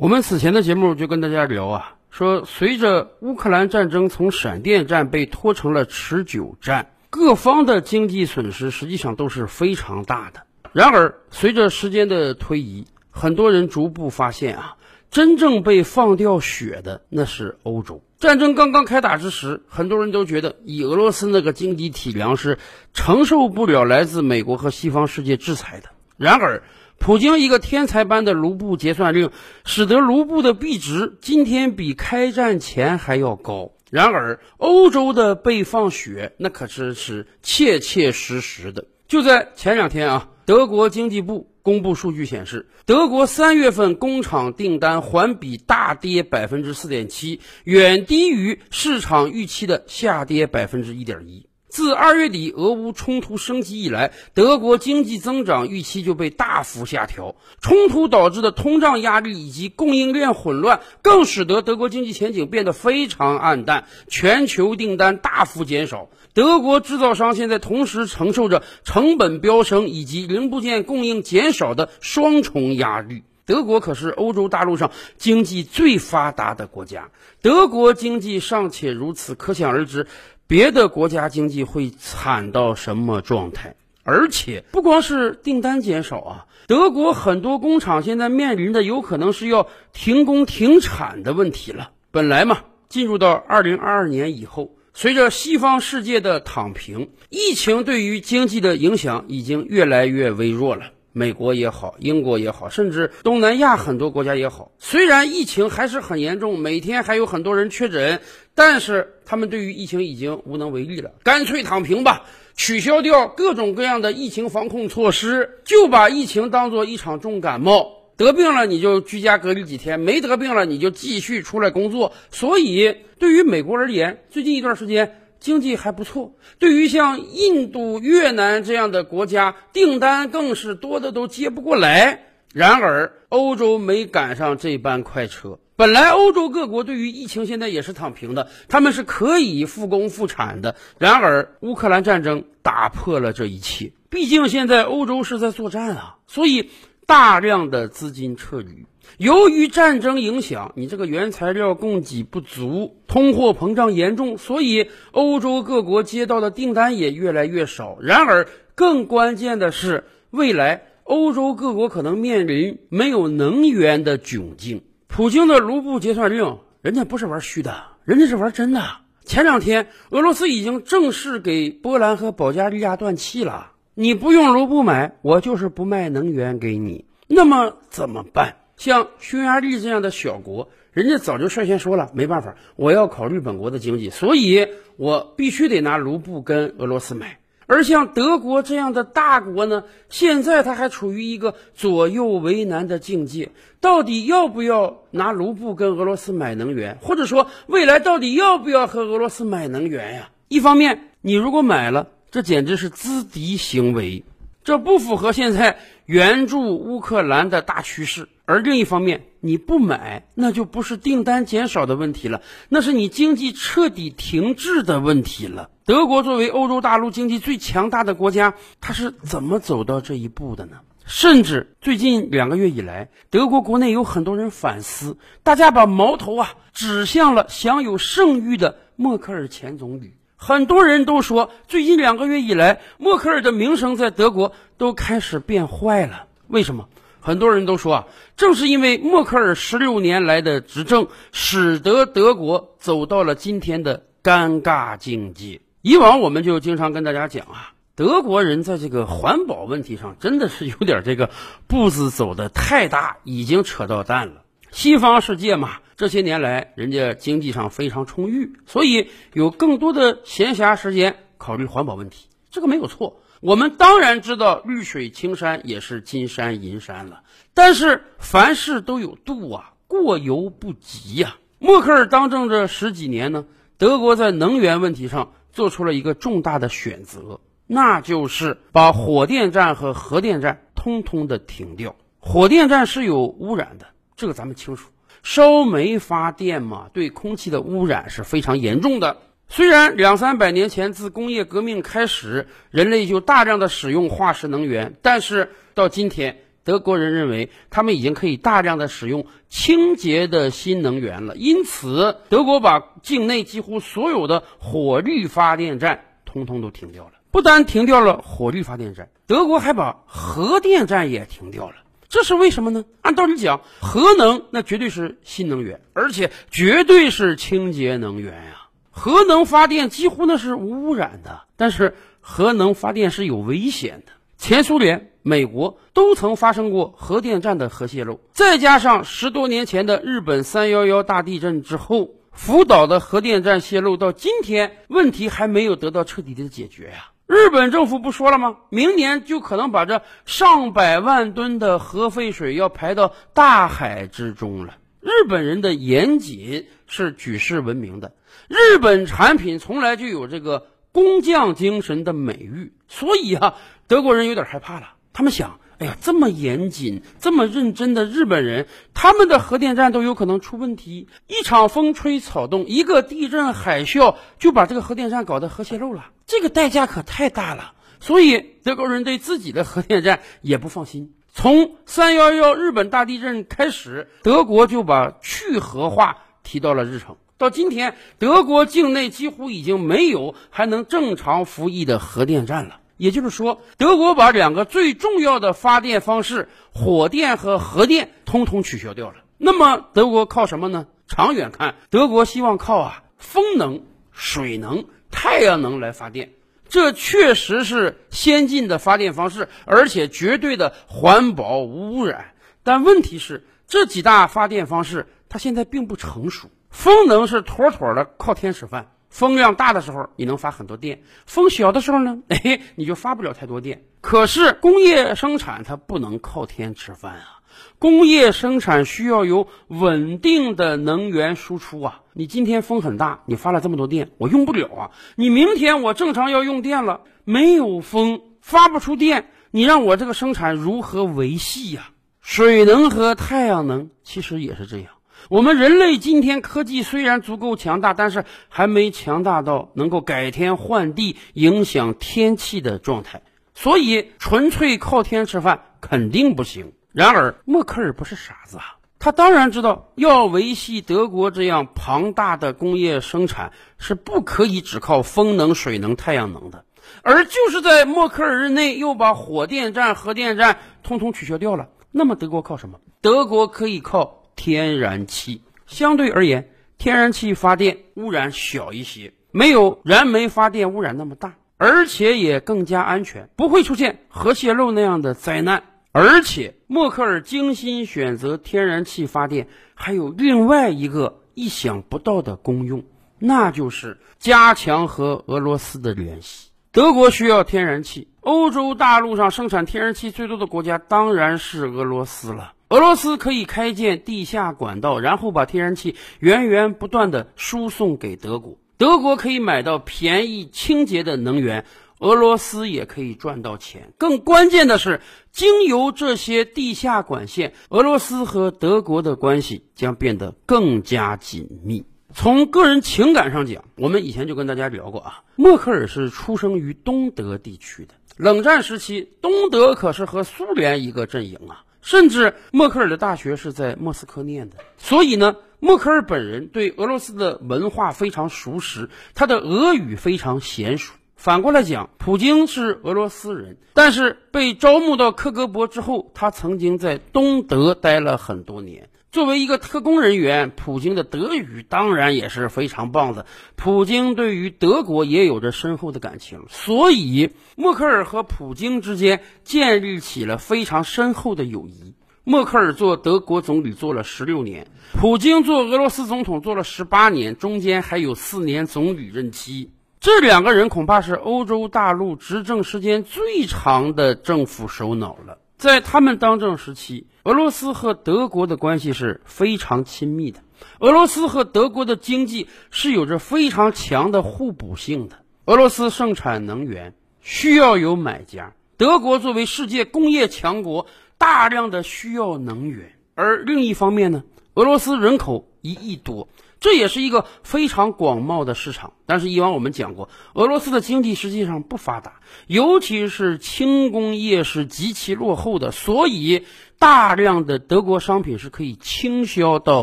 [0.00, 10.44] 我们此前的节目就跟大家聊啊，说随着乌克兰战争从闪电战被拖成了持久战，各方的经济损失实际上都是非常大的。
[10.72, 14.76] 然而，随着时间的推移，很多人逐步发现啊，
[15.10, 18.02] 真正被放掉血的那是欧洲。
[18.18, 22.56] 战争刚刚开打之时，很多人都觉得以俄罗斯那个经济体量是
[22.94, 25.90] 承受不了来自美国和西方世界制裁的。
[26.16, 26.62] 然而，
[27.00, 29.30] 普京一个天才般的卢布结算令，
[29.64, 33.72] 使得卢布的币值今天比开战前还要高。
[33.90, 38.84] 然而，欧洲的被放血那可是是切切实实的。
[39.08, 51.46] 就在前两天啊，德国经济部公布数据显示，德国三月份工厂订单环比大跌百分之四点七，远低于市场预期的下跌百分之一点一。
[51.70, 57.36] 自二月底俄乌冲突升级以来，德国经济增长预期就被大幅下调。
[57.62, 63.84] 冲突导致的通胀压力以及供应链混乱，更使得德国经济前景变得非常暗淡。
[64.08, 73.22] 全球订单大幅减少，德国制造商现在同时承受着成本飙升以及零部件供应减少的双重压力。
[73.50, 77.10] 德国可是欧洲大陆上经济最发达的国家，
[77.42, 80.06] 德国经济尚且如此，可想而知。
[80.46, 83.74] 别的国家经济会惨到什么状态？
[84.04, 91.90] 而且不光是订单减少啊，德国很多工厂现在面临的有可能是要停工停产的问题了。
[92.12, 100.92] 本来嘛，进入到二零二二年以后，随着西方世界的躺平，疫情对于经济的影响已经越来越微弱了。
[101.12, 108.20] 美国也好，英国也好，甚至东南亚很多国家也好，虽然疫情还是很严重，每天还有很多人确诊，
[108.54, 112.22] 但是他们对于疫情已经无能为力了，干脆躺平吧，
[112.54, 122.12] 取消掉各种各样的疫情防控措施，就把疫情当做一场重感冒，得病了你就居家隔离几天，没得病了你就继续出来工作。
[122.30, 125.16] 所以，对于美国而言，最近一段时间。
[125.40, 132.26] 经济还不错，对于像印度、越南这样的国家，订单更是多的都接不过来。
[132.52, 135.58] 然而，欧洲没赶上这班快车。
[135.76, 140.76] 本来欧洲各国对于疫情现在也是躺平的，他们是可以复工复产的。
[140.98, 143.92] 然而，乌克兰战争打破了这一切。
[144.10, 146.68] 毕竟现在欧洲是在作战啊，所以
[147.06, 148.84] 大量的资金撤离。
[149.18, 157.98] 由于战争影响，你这个原材料供给不足，通货膨胀严重，所以欧洲各国接到的订单也越来越少。
[158.00, 164.82] 然而，更关键的是，未来欧洲各国可能面临没有能源的窘境。
[165.06, 168.82] 普京的卢布结算令，人家不是玩虚的，人家是玩真的。
[169.24, 177.04] 前两天，俄罗斯已经正式给波兰和保加利亚断气了，你不用卢布买，我就是不卖能源给你。
[177.26, 178.56] 那么怎么办？
[178.80, 187.40] 像匈牙利这样的小国，人家早就率先说了，没办法，我要考虑本国的经济，所以我必须得拿卢布跟俄罗斯买。
[187.66, 193.50] 而像德国这样的大国呢，现在他还处于一个左右为难的境界，
[193.82, 200.30] 到底要不要拿卢布跟俄罗斯买能源，或者说未来到底要不要和俄罗斯买能源呀？
[200.48, 204.24] 一方面，你如果买了，这简直是资敌行为，
[204.64, 205.76] 这不符合现在
[206.06, 208.26] 援助乌克兰的大趋势。
[208.50, 215.70] 而另一方面，你不买，那就不是订单减少的问题了，那是你经济彻底停滞的问题了。
[215.84, 220.78] 德国作为欧洲大陆经济最强大的国家，它是怎么走到这一步的呢？
[221.06, 230.14] 甚至最近两个月以来，德国国内有很多人反思，大家把矛头啊指向了享有盛誉的默克尔前总理。
[230.34, 236.26] 很多人都说，最近两个月以来，默克尔的名声在德国都开始变坏了。
[236.48, 236.88] 为什么？
[237.20, 245.60] 很多人都说啊，正是因为默克尔十六年来的执政，使得德国走到了今天的尴尬境界。
[245.82, 251.30] 以往我们就经常跟大家讲啊，德国人在这个环保问题上真的是有点这个
[251.66, 254.42] 步子走的太大，已经扯到蛋了。
[254.70, 263.20] 西方世界嘛，这些年来人家经济上非常充裕，所以有更多的闲暇时间考虑环保问题，这个没有错。
[263.40, 267.22] 我们当然知道绿水青山也是金山银山了，
[267.54, 271.36] 但是凡事都有度啊，过犹不及呀。
[271.58, 273.46] 默克尔当政这十几年呢，
[273.78, 281.96] 德国在能源问题上做出了一个重大的选择，那就是把火电站和核电站通通的停掉。
[282.18, 284.90] 火电站是有污染的，这个咱们清楚。
[285.22, 289.16] 烧煤发电嘛，对空气的污染是非常严重的。
[289.52, 307.14] 虽然两三百年前自工业革命开始，人类就大量的使用化石能源，但是到今天德国人认为他们已经可以大量的使用清洁的新能源了，因此德国把境内几乎所有的火力发电站通通都停掉了。
[307.32, 311.74] 不但停掉了火力发电站，德国还把核电站也停掉了。
[312.08, 312.84] 这是为什么呢？
[313.02, 318.59] 按道理讲，核能那绝对是新能源，而且绝对是清洁能源呀。
[318.90, 324.12] 核能发电几乎那是无污染的，但是核能发电是有危险的。
[324.36, 337.10] 前苏联、美国都曾发生过核电站的核泄漏，再加上十多年前的日本三幺幺大地震之后，福岛的核电站泄漏到今天，问题还没有得到彻底的解决呀。
[337.26, 338.56] 日本政府不说了吗？
[338.70, 344.74] 明年就可能把这上百万吨的核废水要排到大海之中了。
[345.00, 348.14] 日本人的严谨是举世闻名的，
[348.48, 353.54] 日本产品从来就有这个工匠精神的美誉，所以啊，
[353.86, 354.94] 德国人有点害怕了。
[355.12, 355.60] 他们想。
[355.80, 361.08] 哎呀，这么严谨、这么认真的日本人，他们的核电站都有可能出问题。
[361.26, 366.10] 一场风吹草动，一个地震海啸，就把这个核电站搞得核泄漏了。
[366.26, 367.72] 这个代价可太大了。
[367.98, 371.14] 所以德国人对自己的核电站也不放心。
[371.32, 377.16] 从三幺幺日本大地震开始，德国就把去核化提到了日程。
[377.38, 382.80] 到今天，德国境内几乎已经没有还能正常服役的核电站了。
[382.96, 389.16] 也就是说，德国把两个最重要的发电方式——火电和核电，通通取消掉了。
[389.38, 390.86] 那么，德国靠什么呢？
[391.06, 396.32] 长远看，德国希望靠啊风能、水能、太阳能来发电。
[396.70, 402.32] 这确实是先进的发电方式，而且绝对的环保无污染。
[402.62, 406.48] 但问题是，这几大发电方式它现在并不成熟。
[406.70, 408.92] 风能是妥妥的靠天吃饭。
[409.08, 413.82] 风量大的时候，你能发很多电；风小的时候呢， 哎，你就发不了太多电。
[414.00, 417.39] 可是工业生产它不能靠天吃饭啊，
[417.78, 422.02] 工业生产需要有稳定的能源输出啊。
[422.12, 424.90] 你今天风很大，你发了这么多电，我用不了啊。
[425.16, 431.90] 你明天我正常要用电了，没有风，发不出电，你让我这个生产如何维系呀？
[432.20, 434.88] 水能和太阳能其实也是这样。
[435.28, 443.22] 我们人类今天科技虽然足够强大，但是还没强大到能够改天换地、影响天气的状态，
[443.54, 446.72] 所以纯粹靠天吃饭肯定不行。
[446.92, 456.64] 然而，默克尔不是傻子啊，他当然知道要维系德国这样庞大的工业生产是不可以只靠风能、水能、太阳能的，
[457.02, 461.68] 而就是在默克尔任内又把火电站、核电站通通取消掉了。
[461.90, 462.78] 那么，德国靠什么？
[463.00, 464.18] 德国可以靠。
[464.36, 475.64] 天然气相对而言，天然气发电污染小一些，没有燃煤发电污染那么大，而且也更加安全，不会出现核泄漏那样的灾难。
[475.92, 482.84] 而且，默克尔精心选择天然气发电，还有另外一个意想不到的功用，
[483.18, 486.50] 那就是加强和俄罗斯的联系。
[486.70, 492.52] 德国需要天然气，欧洲大陆上生产天然气最多的国家当然是俄罗斯了。
[492.68, 498.58] 俄罗斯可以开建地下管道，然后把天然气源源不断的输送给德国。
[498.78, 501.64] 德国可以买到便宜清洁的能源，
[502.00, 503.92] 俄罗斯也可以赚到钱。
[503.96, 505.00] 更关键的是，
[505.32, 511.84] 经由这些地下管线，俄罗斯和德国的关系将变得更加紧密。
[512.12, 517.94] 从个人情感上讲，我们以前就跟大家聊过啊，默克尔是出生于东德地区的。
[518.16, 521.64] 冷战时期，东德可是和苏联一个阵营啊。
[521.82, 530.92] 甚至默克尔的大学是在莫斯科念的，所以呢，默克尔本人对俄罗斯的文化非常熟识，他的俄语非常娴熟。
[531.20, 538.88] 反过来讲，普京是俄罗斯人，但是被招募到克格勃之后，他曾经在东德待了很多年。
[539.12, 543.26] 作为一个特工人员，普京的德语当然也是非常棒的。
[543.54, 551.94] 普京对于德国也有着深厚的感情，所以默克尔和普京之间建立起了非常深厚的友谊。
[552.24, 554.66] 默克尔做德国总理做了十六年，
[554.98, 559.68] 普京做俄罗斯总统做了十八年，中间还有四年总理任期。
[560.00, 565.36] 这两个人恐怕是欧洲大陆执政时间最长的政府首脑了。
[565.58, 570.40] 在他们当政时期，俄罗斯和德国的关系是非常亲密的。
[570.78, 575.16] 俄罗斯和德国的经济是有着非常强的互补性的。
[575.44, 580.86] 俄罗斯盛产能源，需要有买家；德国作为世界工业强国，
[581.18, 582.92] 大量的需要能源。
[583.14, 586.28] 而另一方面呢，俄罗斯人口一亿多，
[586.60, 588.92] 这也是一个非常广袤的市场。
[589.06, 596.44] 但是，以往我们讲过，俄罗斯的经济实际上不发达，尤其是轻工业是极其落后的，所以
[596.78, 599.82] 大量的德国商品是可以倾销到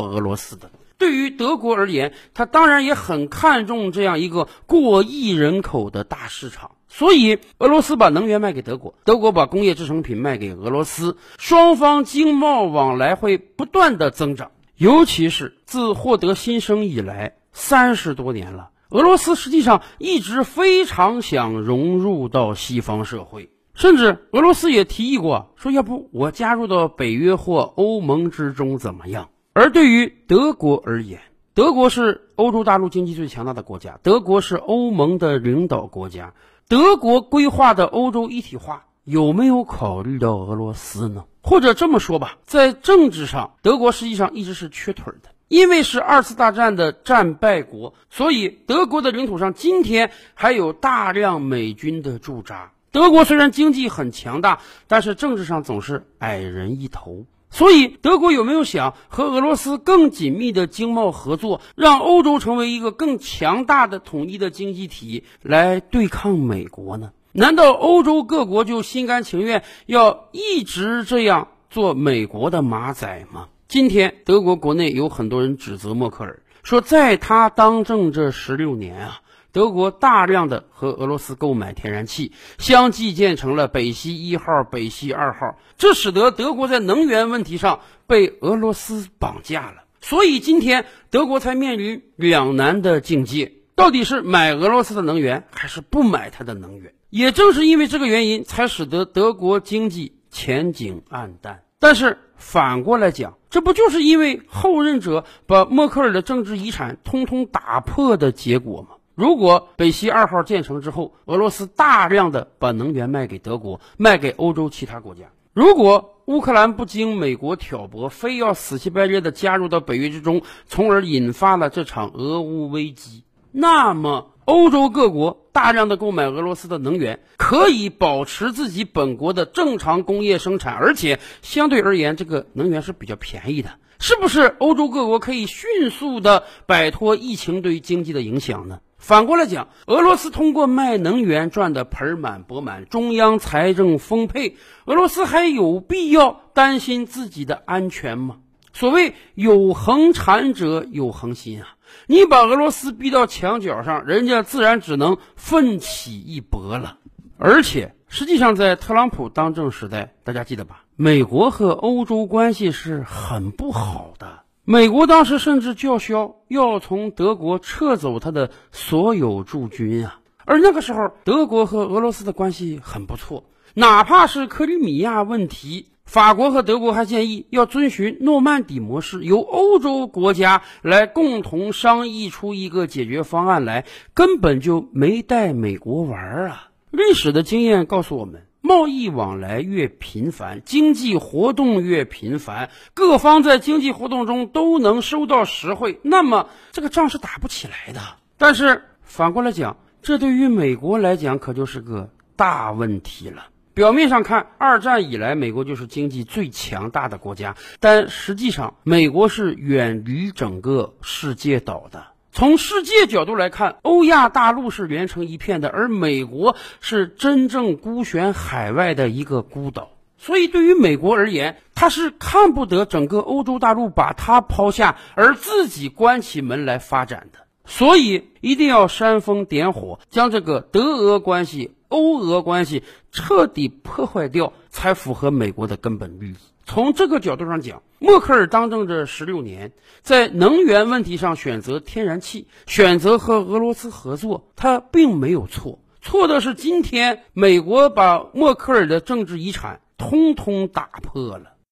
[0.00, 0.70] 俄罗斯的。
[0.98, 6.72] 对于德国而言，他当然也很看重这样一个过亿人口的大市场。
[6.88, 14.50] 所以，俄罗斯把能源卖给德国，德国把工业制成品卖给俄罗斯，双方经贸往来会不断的增长。
[14.78, 29.30] 尤其是自获得新生以来，三十多年了，俄罗斯实际上一直非常想融入到西方社会，甚至俄罗斯也提议过，说要不我加入到北约或欧盟之中怎么样？
[29.52, 31.22] 而对于德国而言，
[31.54, 36.34] 德国是欧洲大陆经济最强大的国家，德国是欧盟的领导国家，
[36.68, 41.24] 德国规划的欧洲一体化有没有考虑到俄罗斯呢？
[41.40, 52.72] 或者这么说吧，在政治上，德国实际上一直是缺腿的，因为是二次大战的战败国，所以德国的领土上今天还有大量美军的驻扎。
[52.92, 57.24] 德国虽然经济很强大，但是政治上总是矮人一头。
[57.50, 67.10] 所以，德国有没有想和俄罗斯更紧密的经贸合作，让欧洲成为一个更强大的统一的经济体来对抗美国呢？
[67.38, 73.46] 难道欧洲各国就心甘情愿要一直这样做美国的马仔吗？
[73.68, 79.20] 今天，德国国内有很多人指责默克尔，说在他当政这十六年啊。
[79.50, 89.84] 德国大量的和俄罗斯购买天然气，相继建成了北溪一号、北溪二号，这使得德国在能源问题上被俄罗斯绑架了。
[90.00, 96.92] 所以今天德国才面临两难的境界：到底是买俄罗斯的能源，还是不买它的能源？
[97.10, 101.62] 也正是因为这个原因，才使得德国经济前景暗淡。
[101.78, 108.96] 但是反过来讲，这不就是因为后任者把默克尔的政治遗产通通打破的结果吗？
[109.14, 123.22] 如果北溪二号建成之后，俄罗斯大量的把能源卖给德国，卖给欧洲其他国家；如果乌克兰不经美国挑拨，非要死乞白赖的加入到北约之中，从而引发了这场俄乌危机，
[123.60, 134.42] 那么欧洲各国大量的购买俄罗斯的能源，可以保持自己本国的正常工业生产，而且相对而言，这个能源是比较便宜的，是不是？
[134.60, 138.78] 欧洲各国可以迅速的摆脱疫情对于经济的影响呢？
[138.96, 148.36] 反过来讲，俄罗斯通过卖能源赚得盆满钵满，中央财政丰沛，俄罗斯还有必要担心自己的安全吗？
[148.72, 151.74] 所谓有恒产者有恒心啊！
[152.06, 156.98] 你把俄罗斯逼到墙角上，人家自然只能奋起一搏了。
[157.38, 160.84] 而且，实际上在特朗普当政时代，大家记得吧？
[160.96, 164.40] 美国和欧洲关系是很不好的。
[164.64, 183.84] 美国当时甚至叫嚣要从德国撤走他的所有驻军啊，而那个时候德国和俄罗斯的关系很不错，哪怕是克里米亚问题，法国和德国还建议要遵循诺曼底模式，由欧洲国家来共同商议出一个解决方案来，
[184.14, 186.70] 根本就没带美国玩啊！
[186.90, 188.46] 历史的经验告诉我们。
[188.62, 198.00] 贸易往来越频繁，经济活动越频繁，各方在经济活动中都能收到实惠，那么这个仗是打不起来的。
[198.38, 203.48] 但是反过来讲，这对于美国来讲可就是个大问题了。
[203.78, 212.06] 表面上看，二战以来美国就是经济最强大的国家，但实际上美国是远离整个世界岛的。
[212.32, 219.90] 从世界角度来看，欧亚大陆是连成一片的，而美国是真正孤悬海外的一个孤岛。
[220.16, 227.38] 所以，对于美国而言，他是看不得整个欧洲大陆把它抛下，而自己关起门来发展的。
[227.64, 236.34] 所以，一定要煽风点火，将这个德俄关系、欧俄关系彻底破坏掉，才符合美国的根本利益。
[236.64, 245.78] 从这个角度上讲，默克尔当政这十六年，在能源问题上选择天然气，选择和俄罗斯合作，他并没有错。
[246.02, 251.54] 错的是今天美国把默克尔的政治遗产通通打破了。